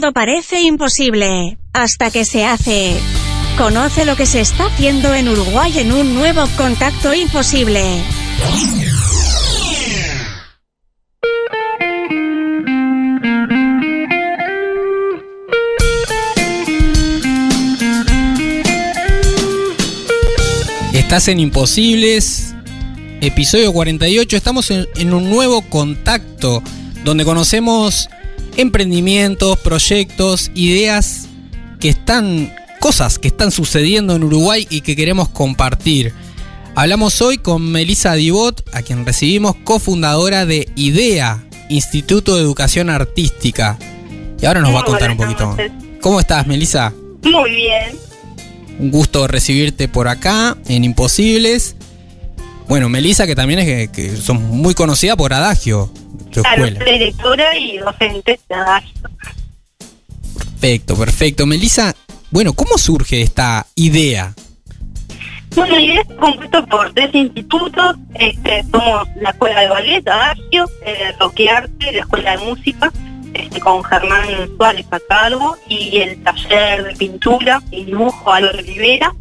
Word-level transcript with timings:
Todo 0.00 0.12
parece 0.12 0.60
imposible 0.60 1.58
hasta 1.72 2.12
que 2.12 2.24
se 2.24 2.44
hace. 2.44 2.94
Conoce 3.56 4.04
lo 4.04 4.14
que 4.14 4.26
se 4.26 4.40
está 4.40 4.66
haciendo 4.66 5.12
en 5.12 5.28
Uruguay 5.28 5.76
en 5.76 5.90
un 5.90 6.14
nuevo 6.14 6.46
contacto 6.56 7.12
imposible. 7.12 7.82
Estás 20.92 21.26
en 21.26 21.40
Imposibles, 21.40 22.54
episodio 23.20 23.72
48. 23.72 24.36
Estamos 24.36 24.70
en, 24.70 25.12
un 25.12 25.28
nuevo 25.28 25.62
contacto 25.62 26.62
donde 27.02 27.24
conocemos 27.24 28.08
emprendimientos, 28.58 29.56
proyectos, 29.60 30.50
ideas 30.54 31.28
que 31.78 31.88
están, 31.88 32.52
cosas 32.80 33.18
que 33.18 33.28
están 33.28 33.52
sucediendo 33.52 34.16
en 34.16 34.24
Uruguay 34.24 34.66
y 34.68 34.80
que 34.80 34.96
queremos 34.96 35.28
compartir. 35.28 36.12
Hablamos 36.74 37.22
hoy 37.22 37.38
con 37.38 37.70
Melissa 37.70 38.14
Divot, 38.14 38.68
a 38.72 38.82
quien 38.82 39.06
recibimos 39.06 39.54
cofundadora 39.62 40.44
de 40.44 40.68
IDEA, 40.74 41.44
Instituto 41.68 42.34
de 42.34 42.42
Educación 42.42 42.90
Artística. 42.90 43.78
Y 44.40 44.46
ahora 44.46 44.60
nos 44.60 44.74
va 44.74 44.80
a 44.80 44.84
contar 44.84 45.12
un 45.12 45.16
poquito. 45.16 45.56
¿Cómo 46.00 46.18
estás, 46.18 46.46
Melissa? 46.46 46.92
Muy 47.22 47.50
bien. 47.52 47.96
Un 48.80 48.90
gusto 48.90 49.28
recibirte 49.28 49.86
por 49.86 50.08
acá 50.08 50.56
en 50.66 50.82
Imposibles. 50.82 51.76
Bueno, 52.68 52.88
Melissa, 52.88 53.26
que 53.26 53.36
también 53.36 53.60
es 53.60 53.66
que, 53.66 53.88
que 53.92 54.16
son 54.16 54.42
muy 54.42 54.74
conocida 54.74 55.16
por 55.16 55.32
Adagio, 55.32 55.92
tu 56.30 56.42
Claro, 56.42 56.64
escuela. 56.66 56.84
soy 56.86 56.98
directora 56.98 57.56
y 57.56 57.78
docente. 57.78 58.40
Perfecto, 60.38 60.96
perfecto. 60.96 61.46
Melissa, 61.46 61.94
bueno, 62.30 62.52
¿cómo 62.52 62.78
surge 62.78 63.22
esta 63.22 63.66
idea? 63.74 64.34
Bueno, 65.54 65.74
la 65.74 65.80
idea 65.80 66.00
está 66.02 66.14
compuesto 66.16 66.66
por 66.66 66.92
tres 66.92 67.14
institutos. 67.14 67.96
Este, 68.14 68.64
somos 68.70 69.08
la 69.20 69.30
Escuela 69.30 69.60
de 69.62 69.68
Ballet, 69.68 70.08
Adagio, 70.08 70.66
eh, 70.84 71.12
Roquearte, 71.18 71.92
la 71.92 72.00
Escuela 72.00 72.36
de 72.36 72.44
Música, 72.44 72.92
este, 73.34 73.60
con 73.60 73.82
Germán 73.84 74.26
Suárez 74.56 74.86
a 74.90 75.00
cargo, 75.08 75.56
y 75.68 75.98
el 75.98 76.22
taller 76.22 76.84
de 76.84 76.96
pintura 76.96 77.62
y 77.70 77.84
dibujo 77.86 78.32
Álvaro 78.32 78.58
Rivera. 78.58 79.14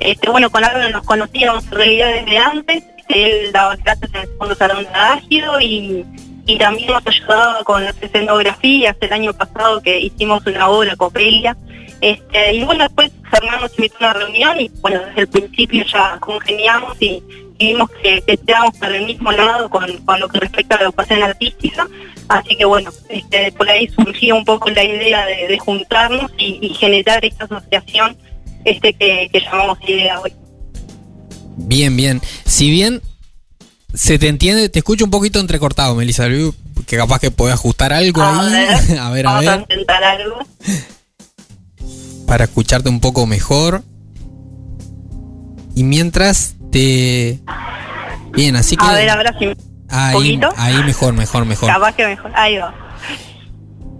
Este, 0.00 0.28
bueno, 0.30 0.50
con 0.50 0.62
Álvaro 0.64 0.90
nos 0.90 1.04
conocíamos 1.04 1.64
en 1.64 1.70
realidad 1.70 2.08
desde 2.12 2.38
antes. 2.38 2.84
Él 3.08 3.50
daba 3.52 3.76
clases 3.76 4.10
en 4.12 4.20
el 4.20 4.26
segundo 4.28 4.54
salón 4.56 4.82
de 4.82 4.88
Adagio 4.90 5.60
y, 5.60 6.04
y 6.46 6.56
también 6.58 6.88
nos 6.88 7.06
ayudaba 7.06 7.62
con 7.64 7.84
las 7.84 8.00
escenografías 8.00 8.96
el 9.00 9.12
año 9.12 9.32
pasado 9.34 9.82
que 9.82 10.00
hicimos 10.00 10.46
una 10.46 10.68
obra, 10.68 10.94
Copelia. 10.96 11.56
Este, 12.00 12.54
y 12.54 12.62
bueno, 12.62 12.84
después 12.84 13.10
Germán 13.32 13.60
nos 13.62 13.76
invitó 13.76 13.96
a 13.96 14.10
una 14.10 14.12
reunión 14.12 14.60
y 14.60 14.70
bueno, 14.80 15.00
desde 15.00 15.22
el 15.22 15.28
principio 15.28 15.84
ya 15.92 16.18
congeniamos 16.20 16.96
y, 17.00 17.22
vimos 17.58 17.88
que, 18.02 18.20
que 18.20 18.34
estábamos 18.34 18.76
para 18.76 18.98
el 18.98 19.06
mismo 19.06 19.32
lado 19.32 19.70
con, 19.70 19.90
con 20.04 20.20
lo 20.20 20.28
que 20.28 20.40
respecta 20.40 20.74
a 20.74 20.78
la 20.78 20.84
educación 20.84 21.22
artística. 21.22 21.88
Así 22.28 22.54
que 22.54 22.66
bueno, 22.66 22.90
este, 23.08 23.50
por 23.52 23.68
ahí 23.68 23.88
surgió 23.88 24.36
un 24.36 24.44
poco 24.44 24.68
la 24.70 24.84
idea 24.84 25.24
de, 25.24 25.58
juntarnos 25.58 26.30
y, 26.38 26.68
generar 26.74 27.24
esta 27.24 27.44
asociación 27.44 28.16
este 28.64 28.92
que 28.92 29.30
llamamos 29.32 29.78
idea 29.88 30.20
hoy. 30.20 30.32
Bien, 31.56 31.96
bien. 31.96 32.20
Si 32.44 32.70
bien 32.70 33.00
se 33.94 34.18
te 34.18 34.28
entiende, 34.28 34.68
te 34.68 34.80
escucho 34.80 35.04
un 35.04 35.10
poquito 35.10 35.40
entrecortado, 35.40 35.94
Melissa, 35.94 36.26
que 36.86 36.96
capaz 36.96 37.18
que 37.20 37.30
podés 37.30 37.54
ajustar 37.54 37.92
algo 37.92 38.22
A 38.22 38.40
ahí. 38.46 38.52
ver, 38.52 38.98
a 38.98 39.10
ver, 39.10 39.26
a 39.26 39.30
Vamos 39.32 39.46
a 39.46 39.50
ver, 39.52 39.60
intentar 39.60 40.04
algo. 40.04 40.38
para 42.26 42.44
escucharte 42.44 42.88
un 42.88 43.00
poco 43.00 43.26
mejor. 43.26 43.82
Y 45.74 45.84
mientras 45.84 46.54
te... 46.70 47.40
Bien, 48.32 48.56
así 48.56 48.76
que... 48.76 48.84
A 48.84 48.92
ver, 48.92 49.10
ahora 49.10 49.34
sí. 49.38 49.46
ahí, 49.88 50.14
poquito. 50.14 50.48
ahí 50.56 50.82
mejor, 50.84 51.14
mejor, 51.14 51.44
mejor. 51.44 51.68
Capaz 51.70 51.94
que 51.94 52.06
mejor. 52.06 52.30
Ahí 52.34 52.56
va. 52.56 52.74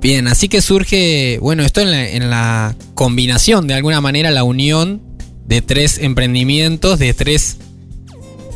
Bien, 0.00 0.28
así 0.28 0.48
que 0.48 0.60
surge, 0.60 1.38
bueno, 1.40 1.62
esto 1.64 1.80
en 1.80 1.90
la, 1.90 2.08
en 2.08 2.30
la 2.30 2.74
combinación, 2.94 3.66
de 3.66 3.74
alguna 3.74 4.00
manera, 4.00 4.30
la 4.30 4.44
unión 4.44 5.02
de 5.46 5.62
tres 5.62 5.98
emprendimientos, 5.98 6.98
de 6.98 7.12
tres 7.14 7.58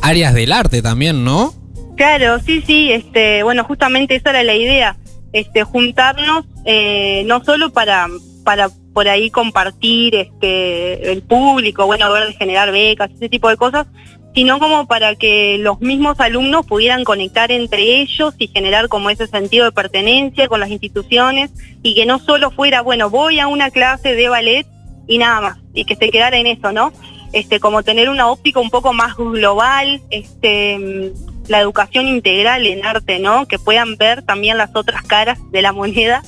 áreas 0.01 0.33
del 0.33 0.51
arte 0.51 0.81
también, 0.81 1.23
¿no? 1.23 1.53
Claro, 1.95 2.39
sí, 2.39 2.63
sí, 2.65 2.91
este, 2.91 3.43
bueno, 3.43 3.63
justamente 3.63 4.15
esa 4.15 4.31
era 4.31 4.43
la 4.43 4.55
idea, 4.55 4.97
este, 5.33 5.63
juntarnos 5.63 6.45
eh, 6.65 7.23
no 7.25 7.43
solo 7.43 7.71
para, 7.71 8.07
para 8.43 8.69
por 8.93 9.07
ahí 9.07 9.29
compartir 9.29 10.15
este, 10.15 11.11
el 11.11 11.21
público, 11.21 11.85
bueno, 11.85 12.11
ver 12.11 12.27
de 12.27 12.33
generar 12.33 12.71
becas, 12.71 13.11
ese 13.11 13.29
tipo 13.29 13.49
de 13.49 13.57
cosas, 13.57 13.87
sino 14.33 14.59
como 14.59 14.87
para 14.87 15.15
que 15.15 15.57
los 15.59 15.81
mismos 15.81 16.19
alumnos 16.19 16.65
pudieran 16.65 17.03
conectar 17.03 17.51
entre 17.51 18.01
ellos 18.01 18.33
y 18.37 18.47
generar 18.47 18.87
como 18.87 19.09
ese 19.09 19.27
sentido 19.27 19.65
de 19.65 19.71
pertenencia 19.71 20.47
con 20.47 20.59
las 20.59 20.69
instituciones 20.69 21.51
y 21.83 21.95
que 21.95 22.05
no 22.05 22.19
solo 22.19 22.51
fuera, 22.51 22.81
bueno, 22.81 23.09
voy 23.09 23.39
a 23.39 23.47
una 23.47 23.71
clase 23.71 24.15
de 24.15 24.29
ballet 24.29 24.65
y 25.07 25.17
nada 25.17 25.41
más, 25.41 25.57
y 25.73 25.85
que 25.85 25.95
se 25.95 26.09
quedara 26.09 26.37
en 26.37 26.47
eso, 26.47 26.71
¿no? 26.71 26.93
Este, 27.33 27.59
como 27.59 27.83
tener 27.83 28.09
una 28.09 28.29
óptica 28.29 28.59
un 28.59 28.69
poco 28.69 28.91
más 28.93 29.15
global, 29.15 30.01
este, 30.09 31.11
la 31.47 31.59
educación 31.59 32.07
integral 32.07 32.65
en 32.67 32.85
arte, 32.85 33.19
¿no? 33.19 33.47
Que 33.47 33.57
puedan 33.57 33.95
ver 33.97 34.21
también 34.23 34.57
las 34.57 34.69
otras 34.75 35.01
caras 35.03 35.39
de 35.51 35.61
la 35.61 35.71
moneda 35.71 36.23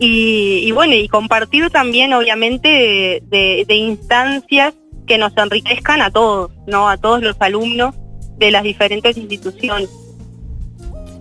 y, 0.00 0.70
bueno, 0.72 0.94
y 0.94 1.08
compartir 1.08 1.70
también, 1.70 2.12
obviamente, 2.12 2.68
de, 2.68 3.22
de- 3.26 3.64
de 3.66 3.74
instancias 3.76 4.74
que 5.06 5.16
nos 5.18 5.32
enriquezcan 5.36 6.02
a 6.02 6.10
todos, 6.10 6.50
¿no? 6.66 6.88
A 6.88 6.96
todos 6.96 7.22
los 7.22 7.36
alumnos 7.40 7.94
de 8.36 8.50
las 8.50 8.62
diferentes 8.62 9.16
instituciones. 9.16 9.88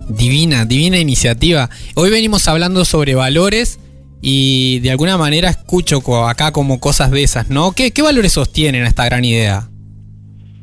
Divina, 0.10 0.66
divina 0.66 0.98
iniciativa. 1.00 1.70
Hoy 1.96 2.10
venimos 2.10 2.48
hablando 2.48 2.86
sobre 2.86 3.16
valores 3.16 3.80
y 4.22 4.80
de 4.80 4.92
alguna 4.92 5.18
manera 5.18 5.50
escucho 5.50 6.02
acá 6.28 6.52
como 6.52 6.80
cosas 6.80 7.12
de 7.12 7.24
esas, 7.24 7.50
¿no? 7.50 7.72
¿Qué, 7.74 7.92
valores 8.02 8.34
sostienen 8.34 8.86
esta 8.86 9.06
gran 9.06 9.24
idea? 9.26 9.70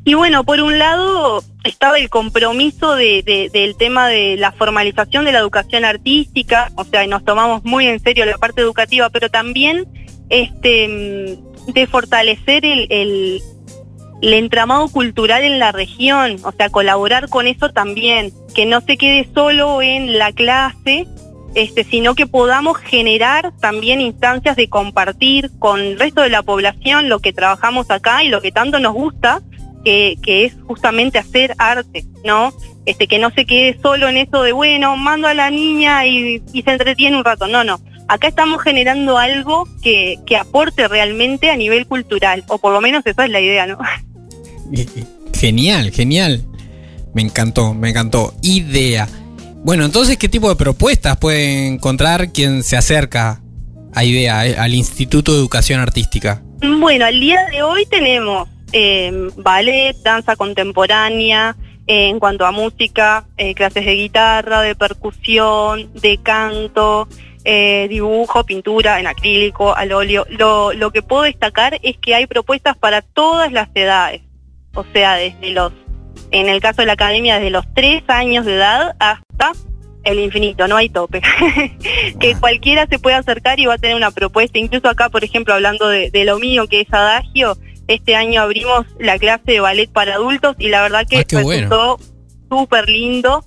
Y 0.05 0.15
bueno, 0.15 0.45
por 0.45 0.61
un 0.61 0.79
lado 0.79 1.43
estaba 1.65 1.99
el 1.99 2.11
compromiso 2.11 2.95
de- 2.95 3.23
de- 3.23 3.49
del 3.51 3.75
tema 3.77 4.07
de 4.09 4.37
la 4.37 4.53
formalización 4.53 5.25
de 5.25 5.33
la 5.33 5.39
educación 5.39 5.85
artística, 5.85 6.71
o 6.77 6.85
sea, 6.85 7.07
nos 7.07 7.25
tomamos 7.25 7.65
muy 7.65 7.87
en 7.87 8.01
serio 8.01 8.27
la 8.27 8.37
parte 8.37 8.61
educativa, 8.61 9.09
pero 9.11 9.31
también 9.31 9.87
este 10.29 11.39
de 11.73 11.87
fortalecer 11.87 12.67
el- 12.67 12.87
el 12.91 14.33
entramado 14.35 14.89
cultural 14.89 15.43
en 15.45 15.59
la 15.59 15.73
región, 15.73 16.37
o 16.45 16.53
sea, 16.53 16.69
colaborar 16.71 17.29
con 17.31 17.47
eso 17.47 17.71
también, 17.71 18.33
que 18.55 18.67
no 18.67 18.81
se 18.83 18.97
quede 18.99 19.29
solo 19.35 19.81
en 19.81 20.19
la 20.19 20.33
clase, 20.33 21.07
este, 21.55 21.85
sino 21.85 22.15
que 22.15 22.27
podamos 22.27 22.79
generar 22.79 23.53
también 23.61 24.01
instancias 24.01 24.57
de 24.57 24.69
compartir 24.69 25.51
con 25.59 25.81
el 25.81 25.99
resto 25.99 26.23
de 26.23 26.31
la 26.31 26.43
población 26.43 27.09
lo 27.09 27.21
que 27.21 27.33
trabajamos 27.33 27.91
acá 27.91 28.25
y 28.25 28.29
lo 28.29 28.41
que 28.41 28.53
tanto 28.53 28.81
nos 28.81 28.95
gusta, 28.95 29.43
que, 29.85 30.17
que 30.23 30.45
es 30.45 30.57
justamente 30.67 31.19
hacer 31.19 31.55
arte, 31.59 32.05
¿no? 32.25 32.53
Este, 32.87 33.07
que 33.07 33.19
no 33.19 33.31
se 33.31 33.47
quede 33.47 33.79
solo 33.81 34.09
en 34.09 34.17
eso 34.17 34.43
de, 34.43 34.53
bueno, 34.53 34.97
mando 34.97 35.29
a 35.29 35.35
la 35.35 35.51
niña 35.51 36.07
y, 36.07 36.43
y 36.53 36.63
se 36.63 36.73
entretiene 36.73 37.17
un 37.17 37.25
rato. 37.25 37.47
No, 37.47 37.65
no. 37.65 37.81
Acá 38.09 38.29
estamos 38.29 38.63
generando 38.63 39.17
algo 39.17 39.67
que, 39.83 40.19
que 40.27 40.37
aporte 40.37 40.89
realmente 40.89 41.51
a 41.51 41.57
nivel 41.57 41.87
cultural, 41.87 42.45
o 42.49 42.59
por 42.59 42.73
lo 42.73 42.81
menos 42.81 43.07
esa 43.07 43.25
es 43.25 43.31
la 43.31 43.41
idea, 43.41 43.67
¿no? 43.67 43.79
Genial, 45.35 45.91
genial. 45.91 46.43
Me 47.13 47.23
encantó, 47.23 47.75
me 47.75 47.91
encantó. 47.91 48.35
Idea. 48.43 49.09
Bueno, 49.65 49.87
entonces, 49.87 50.19
¿qué 50.19 50.29
tipo 50.29 50.51
de 50.51 50.57
propuestas 50.57 51.17
puede 51.17 51.69
encontrar 51.69 52.33
quien 52.33 52.63
se 52.63 52.77
acerca 52.77 53.41
a 53.95 54.05
IDEA, 54.05 54.47
eh, 54.47 54.57
al 54.59 54.75
Instituto 54.75 55.33
de 55.33 55.38
Educación 55.38 55.81
Artística? 55.81 56.43
Bueno, 56.61 57.06
al 57.06 57.19
día 57.19 57.47
de 57.50 57.62
hoy 57.62 57.87
tenemos 57.87 58.47
eh, 58.73 59.31
ballet, 59.37 59.97
danza 60.03 60.37
contemporánea, 60.37 61.56
eh, 61.87 62.09
en 62.09 62.21
cuanto 62.21 62.44
a 62.44 62.50
música, 62.50 63.25
eh, 63.38 63.55
clases 63.55 63.87
de 63.87 63.94
guitarra, 63.94 64.61
de 64.61 64.75
percusión, 64.75 65.91
de 65.94 66.19
canto, 66.23 67.09
dibujo, 67.88 68.44
pintura 68.44 69.00
en 69.00 69.06
acrílico, 69.06 69.75
al 69.75 69.93
óleo. 69.93 70.27
Lo 70.29 70.91
que 70.93 71.00
puedo 71.00 71.23
destacar 71.23 71.79
es 71.83 71.97
que 71.97 72.15
hay 72.15 72.27
propuestas 72.27 72.77
para 72.77 73.00
todas 73.00 73.50
las 73.50 73.69
edades, 73.75 74.21
o 74.75 74.85
sea, 74.93 75.15
desde 75.15 75.53
los, 75.53 75.73
en 76.31 76.49
el 76.49 76.61
caso 76.61 76.82
de 76.82 76.87
la 76.87 76.94
academia, 76.94 77.37
desde 77.37 77.50
los 77.50 77.64
tres 77.75 78.02
años 78.08 78.44
de 78.44 78.56
edad 78.56 78.96
hasta 78.99 79.52
el 80.05 80.19
infinito, 80.19 80.69
no 80.69 80.76
hay 80.76 80.88
tope. 80.88 81.22
que 82.20 82.34
cualquiera 82.38 82.87
se 82.87 82.99
puede 82.99 83.16
acercar 83.16 83.58
y 83.58 83.66
va 83.66 83.75
a 83.75 83.78
tener 83.78 83.96
una 83.96 84.11
propuesta. 84.11 84.58
Incluso 84.58 84.88
acá, 84.88 85.08
por 85.08 85.25
ejemplo, 85.25 85.55
hablando 85.55 85.88
de, 85.88 86.11
de 86.11 86.25
lo 86.25 86.38
mío 86.38 86.66
que 86.66 86.82
es 86.82 86.93
Adagio, 86.93 87.56
este 87.88 88.14
año 88.16 88.43
abrimos 88.43 88.87
la 88.99 89.19
clase 89.19 89.44
de 89.52 89.61
ballet 89.61 89.90
para 89.90 90.14
adultos 90.14 90.56
y 90.58 90.69
la 90.69 90.82
verdad 90.82 91.06
que 91.08 91.19
Ah, 91.19 91.25
qué 91.25 91.43
bueno. 91.43 91.69
resultó 91.69 91.99
súper 92.50 92.88
lindo. 92.88 93.44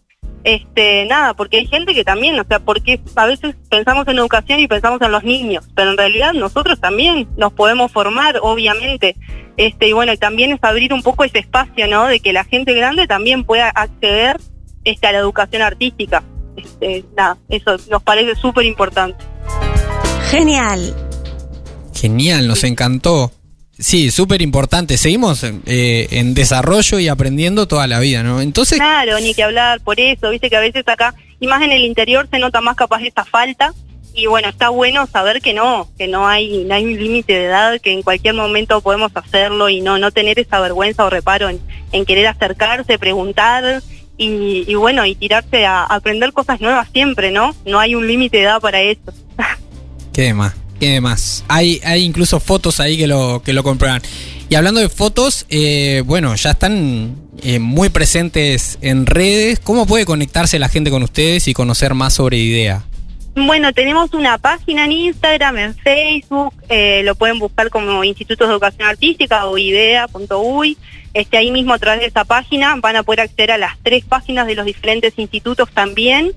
Este, 0.48 1.06
nada, 1.08 1.34
porque 1.34 1.58
hay 1.58 1.68
gente 1.68 1.94
que 1.94 2.06
también, 2.06 2.40
o 2.40 2.46
sea, 2.46 2.60
porque 2.60 3.02
a 3.18 3.26
veces 3.26 3.54
pensamos 3.70 4.08
en 4.08 4.18
educación 4.18 4.62
y 4.62 4.68
pensamos 4.70 5.02
en 5.02 5.12
los 5.12 5.26
niños, 5.26 5.68
pero 5.76 5.92
en 5.92 5.98
realidad 5.98 6.32
nosotros 6.32 6.80
también 6.80 7.28
nos 7.36 7.52
podemos 7.52 7.92
formar, 7.92 8.40
obviamente, 8.42 9.18
este, 9.58 9.90
y 9.90 9.92
bueno, 9.92 10.16
también 10.16 10.54
es 10.54 10.60
abrir 10.64 10.94
un 10.94 11.04
poco 11.04 11.26
ese 11.26 11.40
espacio, 11.40 11.86
¿no? 11.90 12.08
De 12.08 12.22
que 12.22 12.32
la 12.32 12.46
gente 12.46 12.74
grande 12.74 13.08
también 13.08 13.44
pueda 13.44 13.68
acceder 13.68 14.38
este, 14.86 15.08
a 15.08 15.12
la 15.12 15.18
educación 15.18 15.64
artística. 15.64 16.24
Este, 16.56 17.04
nada, 17.18 17.38
eso 17.50 17.76
nos 17.90 18.02
parece 18.02 18.34
súper 18.36 18.64
importante. 18.64 19.18
Genial. 20.30 20.96
Genial, 21.94 22.48
nos 22.48 22.64
encantó. 22.64 23.34
Sí, 23.80 24.10
súper 24.12 24.42
importante. 24.42 24.98
Seguimos 24.98 25.44
eh, 25.44 26.08
en 26.12 26.34
desarrollo 26.34 27.00
y 27.00 27.08
aprendiendo 27.08 27.68
toda 27.68 27.86
la 27.88 28.00
vida, 28.00 28.24
¿no? 28.24 28.42
Entonces. 28.42 28.80
Claro, 28.80 29.20
ni 29.20 29.34
que 29.34 29.44
hablar 29.44 29.82
por 29.82 30.00
eso. 30.00 30.30
Viste 30.30 30.50
que 30.50 30.58
a 30.58 30.62
veces 30.62 30.88
acá, 30.88 31.14
y 31.40 31.48
más 31.48 31.62
en 31.62 31.72
el 31.72 31.84
interior, 31.84 32.28
se 32.30 32.40
nota 32.40 32.60
más 32.62 32.76
capaz 32.76 33.04
esta 33.04 33.24
falta. 33.24 33.74
Y 34.16 34.26
bueno, 34.26 34.50
está 34.50 34.70
bueno 34.70 35.06
saber 35.06 35.42
que 35.42 35.54
no, 35.54 35.88
que 35.96 36.08
no 36.08 36.28
hay, 36.28 36.64
no 36.64 36.74
hay 36.74 36.86
un 36.86 36.98
límite 36.98 37.34
de 37.34 37.46
edad, 37.46 37.80
que 37.80 37.94
en 37.94 38.02
cualquier 38.02 38.34
momento 38.34 38.82
podemos 38.82 39.12
hacerlo 39.14 39.70
y 39.70 39.82
no, 39.82 40.00
no 40.00 40.10
tener 40.10 40.40
esa 40.40 40.60
vergüenza 40.60 41.06
o 41.06 41.12
reparo 41.12 41.50
en, 41.50 41.60
en 41.92 42.04
querer 42.04 42.26
acercarse, 42.26 42.98
preguntar 42.98 43.84
y, 44.18 44.66
y, 44.68 44.74
bueno, 44.74 45.06
y 45.06 45.14
tirarse 45.14 45.68
a 45.68 45.84
aprender 45.84 46.34
cosas 46.34 46.60
nuevas 46.62 46.90
siempre, 46.92 47.30
¿no? 47.30 47.56
No 47.64 47.80
hay 47.80 47.94
un 47.94 48.08
límite 48.08 48.38
de 48.38 48.44
edad 48.44 48.60
para 48.60 48.82
eso. 48.82 49.14
¿Qué 50.14 50.34
más? 50.34 50.56
¿Qué 50.80 51.02
más? 51.02 51.44
Hay, 51.48 51.82
hay 51.84 52.04
incluso 52.04 52.40
fotos 52.40 52.80
ahí 52.80 52.98
que 52.98 53.08
lo, 53.08 53.42
que 53.44 53.54
lo 53.54 53.64
comprueban. 53.64 54.02
Y 54.50 54.56
hablando 54.56 54.80
de 54.80 54.90
fotos, 54.90 55.46
eh, 55.50 56.04
bueno, 56.06 56.36
ya 56.36 56.52
están 56.52 57.16
eh, 57.44 57.60
muy 57.60 57.90
presentes 57.90 58.78
en 58.82 59.06
redes. 59.06 59.60
¿Cómo 59.60 59.86
puede 59.86 60.06
conectarse 60.06 60.60
la 60.60 60.70
gente 60.70 60.92
con 60.92 61.04
ustedes 61.04 61.48
y 61.48 61.54
conocer 61.54 61.94
más 61.96 62.14
sobre 62.14 62.38
IDEA? 62.38 62.84
Bueno, 63.36 63.72
tenemos 63.72 64.14
una 64.14 64.40
página 64.40 64.86
en 64.86 64.92
Instagram, 64.94 65.58
en 65.58 65.76
Facebook, 65.76 66.56
eh, 66.70 67.02
lo 67.04 67.14
pueden 67.14 67.38
buscar 67.38 67.70
como 67.70 68.04
Institutos 68.04 68.48
de 68.48 68.54
Educación 68.54 68.88
Artística 68.88 69.46
o 69.46 69.58
idea.uy. 69.60 70.78
Este, 71.14 71.38
ahí 71.38 71.52
mismo 71.52 71.74
a 71.74 71.78
través 71.78 72.02
de 72.02 72.08
esa 72.08 72.26
página 72.26 72.76
van 72.78 72.96
a 72.96 73.04
poder 73.04 73.22
acceder 73.22 73.52
a 73.52 73.58
las 73.60 73.78
tres 73.84 74.06
páginas 74.06 74.48
de 74.48 74.56
los 74.56 74.66
diferentes 74.66 75.14
institutos 75.18 75.70
también. 75.72 76.34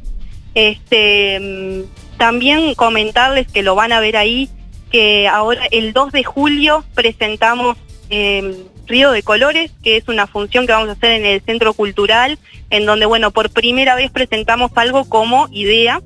Este, 0.54 1.84
también 2.16 2.74
comentarles 2.74 3.46
que 3.50 3.62
lo 3.62 3.74
van 3.74 3.92
a 3.92 4.00
ver 4.00 4.16
ahí, 4.16 4.48
que 4.90 5.28
ahora 5.28 5.66
el 5.70 5.92
2 5.92 6.12
de 6.12 6.24
julio 6.24 6.84
presentamos 6.94 7.76
eh, 8.10 8.64
Río 8.86 9.12
de 9.12 9.22
Colores, 9.22 9.70
que 9.82 9.96
es 9.96 10.08
una 10.08 10.26
función 10.26 10.66
que 10.66 10.72
vamos 10.72 10.88
a 10.88 10.92
hacer 10.92 11.12
en 11.12 11.24
el 11.24 11.40
Centro 11.42 11.72
Cultural, 11.74 12.38
en 12.70 12.86
donde, 12.86 13.06
bueno, 13.06 13.30
por 13.30 13.50
primera 13.50 13.94
vez 13.94 14.10
presentamos 14.10 14.72
algo 14.74 15.08
como 15.08 15.48
idea, 15.52 16.02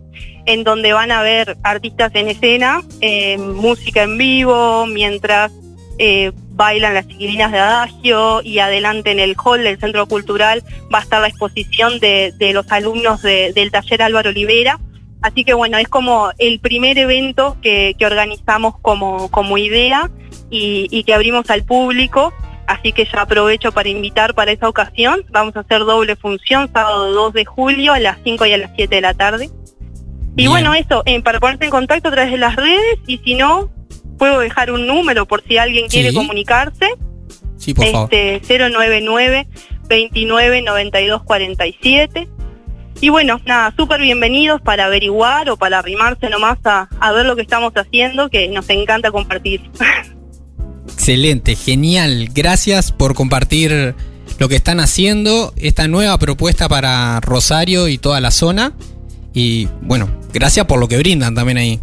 en 0.47 0.65
donde 0.65 0.93
van 0.93 1.11
a 1.11 1.23
ver 1.23 1.57
artistas 1.63 2.13
en 2.15 2.29
escena, 2.29 2.83
eh, 3.01 3.39
música 3.39 4.03
en 4.03 4.19
vivo, 4.19 4.87
mientras 4.87 5.51
eh, 5.99 6.33
bailan 6.55 6.95
las 6.95 7.07
chiquilinas 7.09 7.51
de 7.51 7.59
Adagio 7.59 8.41
y 8.43 8.61
adelante 8.61 9.11
en 9.11 9.19
el 9.19 9.37
hall 9.43 9.65
del 9.65 9.79
Centro 9.79 10.07
Cultural 10.07 10.63
va 10.93 11.01
a 11.01 11.03
estar 11.03 11.21
la 11.21 11.29
exposición 11.29 11.99
de, 11.99 12.33
de 12.39 12.53
los 12.53 12.71
alumnos 12.71 13.23
de, 13.23 13.53
del 13.53 13.71
taller 13.71 14.03
Álvaro 14.03 14.31
Olivera. 14.31 14.79
Así 15.21 15.45
que 15.45 15.55
bueno, 15.55 15.79
es 15.79 15.89
como 15.89 16.31
el 16.39 16.61
primer 16.61 16.99
evento 16.99 17.57
que, 17.63 17.97
que 17.99 18.07
organizamos 18.07 18.79
como, 18.81 19.31
como 19.31 19.59
idea 19.59 20.11
y, 20.51 20.87
y, 20.91 21.05
que 21.05 21.15
abrimos 21.15 21.51
al 21.51 21.65
público. 21.65 22.33
Así 22.67 22.93
que 22.93 23.05
ya 23.05 23.23
aprovecho 23.23 23.73
para 23.73 23.89
invitar 23.89 24.35
para 24.35 24.53
esa 24.53 24.69
ocasión. 24.69 25.25
Vamos 25.31 25.57
a 25.57 25.61
hacer 25.61 25.81
doble 25.81 26.17
función, 26.17 26.71
sábado 26.73 27.13
2 27.13 27.33
de 27.33 27.45
julio 27.45 27.93
a 27.93 28.01
las 28.01 28.19
5 28.23 28.47
y 28.47 28.53
a 28.53 28.59
las 28.59 28.71
7 28.77 28.95
de 28.95 29.01
la 29.01 29.15
tarde. 29.15 29.51
Y 30.37 30.37
Bien. 30.37 30.51
bueno, 30.51 30.75
eso, 30.75 31.03
eh, 31.07 31.23
para 31.23 31.41
ponerse 31.41 31.65
en 31.65 31.71
contacto 31.71 32.09
a 32.09 32.13
través 32.13 32.31
de 32.31 32.39
las 32.39 32.57
redes 32.57 32.99
y 33.07 33.19
si 33.19 33.35
no, 33.35 33.71
puedo 34.19 34.41
dejar 34.41 34.71
un 34.71 34.87
número 34.87 35.27
por 35.27 35.43
si 35.47 35.57
alguien 35.59 35.89
quiere 35.89 36.11
Sí. 36.11 36.15
comunicarse. 36.17 36.89
Sí, 37.57 37.73
por 37.75 37.87
favor. 37.87 38.09
este 38.13 38.59
099 38.59 39.47
29 39.89 40.63
92 40.63 41.23
47. 41.25 42.29
Y 43.01 43.09
bueno, 43.11 43.41
nada, 43.45 43.75
súper 43.77 44.01
bienvenidos 44.01 44.61
para 44.63 44.87
averiguar 44.87 45.51
o 45.51 45.57
para 45.57 45.79
arrimarse 45.79 46.29
nomás 46.31 46.59
a, 46.65 46.89
a 47.01 47.13
ver 47.13 47.27
lo 47.27 47.37
que 47.37 47.43
estamos 47.43 47.73
haciendo, 47.75 48.31
que 48.31 48.49
nos 48.49 48.69
encanta 48.71 49.11
compartir. 49.11 49.61
Excelente, 50.89 51.57
genial. 51.57 52.29
Gracias 52.33 52.93
por 52.93 53.15
compartir 53.15 53.95
lo 54.39 54.49
que 54.49 54.57
están 54.57 54.81
haciendo, 54.81 55.53
esta 55.57 55.89
nueva 55.89 56.19
propuesta 56.19 56.69
para 56.69 57.21
Rosario 57.21 57.89
y 57.89 57.99
toda 57.99 58.21
la 58.21 58.31
zona. 58.31 58.73
Y 59.33 59.69
bueno, 59.83 60.09
gracias 60.33 60.67
por 60.67 60.79
lo 60.79 60.89
que 60.89 60.97
brindan 60.99 61.35
también 61.35 61.59
ahí. 61.59 61.81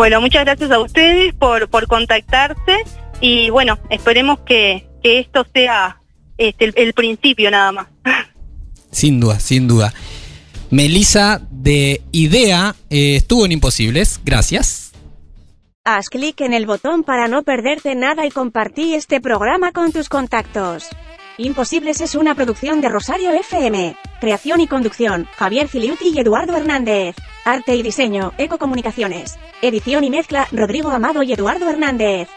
Bueno, 0.00 0.22
muchas 0.22 0.46
gracias 0.46 0.70
a 0.70 0.78
ustedes 0.78 1.34
por, 1.34 1.68
por 1.68 1.86
contactarse 1.86 2.84
y 3.20 3.50
bueno, 3.50 3.78
esperemos 3.90 4.40
que, 4.46 4.88
que 5.02 5.18
esto 5.18 5.46
sea 5.52 6.00
este, 6.38 6.64
el, 6.64 6.72
el 6.76 6.94
principio 6.94 7.50
nada 7.50 7.70
más. 7.70 7.86
Sin 8.90 9.20
duda, 9.20 9.38
sin 9.38 9.68
duda. 9.68 9.92
Melissa 10.70 11.42
de 11.50 12.00
Idea 12.12 12.74
eh, 12.88 13.16
estuvo 13.16 13.44
en 13.44 13.52
Imposibles, 13.52 14.22
gracias. 14.24 14.92
Haz 15.84 16.08
clic 16.08 16.40
en 16.40 16.54
el 16.54 16.64
botón 16.64 17.04
para 17.04 17.28
no 17.28 17.42
perderte 17.42 17.94
nada 17.94 18.24
y 18.24 18.30
compartí 18.30 18.94
este 18.94 19.20
programa 19.20 19.70
con 19.72 19.92
tus 19.92 20.08
contactos. 20.08 20.88
Imposibles 21.36 22.00
es 22.00 22.14
una 22.14 22.34
producción 22.34 22.80
de 22.80 22.88
Rosario 22.88 23.32
FM. 23.32 23.96
Creación 24.18 24.60
y 24.62 24.66
conducción, 24.66 25.28
Javier 25.36 25.68
Filiuti 25.68 26.08
y 26.14 26.20
Eduardo 26.20 26.56
Hernández. 26.56 27.16
Arte 27.44 27.74
y 27.74 27.82
diseño, 27.82 28.32
Ecocomunicaciones. 28.38 29.38
Edición 29.62 30.04
y 30.04 30.10
mezcla, 30.10 30.46
Rodrigo 30.52 30.90
Amado 30.90 31.22
y 31.22 31.32
Eduardo 31.32 31.68
Hernández. 31.68 32.28